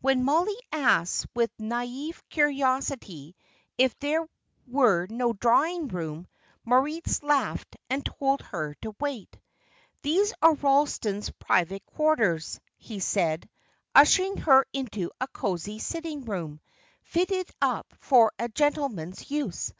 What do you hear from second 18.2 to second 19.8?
a gentleman's use.